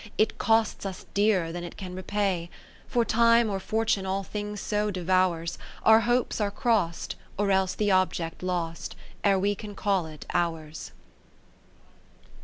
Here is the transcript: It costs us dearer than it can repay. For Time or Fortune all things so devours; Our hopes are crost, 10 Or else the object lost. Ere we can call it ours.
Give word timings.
It 0.17 0.39
costs 0.39 0.83
us 0.83 1.05
dearer 1.13 1.51
than 1.51 1.63
it 1.63 1.77
can 1.77 1.93
repay. 1.93 2.49
For 2.87 3.05
Time 3.05 3.51
or 3.51 3.59
Fortune 3.59 4.03
all 4.03 4.23
things 4.23 4.59
so 4.59 4.89
devours; 4.89 5.59
Our 5.83 5.99
hopes 5.99 6.41
are 6.41 6.49
crost, 6.49 7.09
10 7.09 7.17
Or 7.45 7.51
else 7.51 7.75
the 7.75 7.91
object 7.91 8.41
lost. 8.41 8.95
Ere 9.23 9.37
we 9.37 9.53
can 9.53 9.75
call 9.75 10.07
it 10.07 10.25
ours. 10.33 10.91